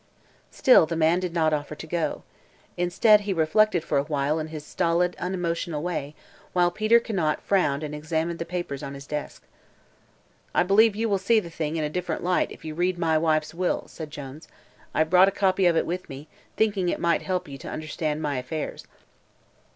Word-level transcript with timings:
Still 0.49 0.87
the 0.87 0.95
man 0.95 1.19
did 1.19 1.31
not 1.31 1.53
offer 1.53 1.75
to 1.75 1.85
go. 1.85 2.23
Instead, 2.75 3.21
he 3.21 3.33
reflected 3.33 3.83
for 3.83 3.99
awhile 3.99 4.39
in 4.39 4.47
his 4.47 4.65
stolid, 4.65 5.15
unemotional 5.19 5.83
way, 5.83 6.15
while 6.53 6.71
Peter 6.71 6.99
Conant 6.99 7.39
frowned 7.39 7.83
and 7.83 7.93
examined 7.93 8.39
the 8.39 8.43
papers 8.45 8.81
on 8.81 8.95
his 8.95 9.05
desk. 9.05 9.43
"I 10.55 10.63
believe 10.63 10.95
you'll 10.95 11.19
see 11.19 11.39
the 11.39 11.51
thing 11.51 11.75
in 11.75 11.83
a 11.83 11.87
different 11.91 12.23
light 12.23 12.51
if 12.51 12.65
you 12.65 12.73
read 12.73 12.97
my 12.97 13.15
wife's 13.15 13.53
will," 13.53 13.83
said 13.87 14.09
Jones. 14.09 14.47
"I've 14.91 15.11
brought 15.11 15.27
a 15.27 15.31
copy 15.31 15.67
of 15.67 15.77
it 15.77 15.85
with 15.85 16.09
me, 16.09 16.27
thinking 16.57 16.89
it 16.89 16.99
might 16.99 17.21
help 17.21 17.47
you 17.47 17.59
to 17.59 17.69
understand 17.69 18.23
my 18.23 18.39
affairs." 18.39 18.85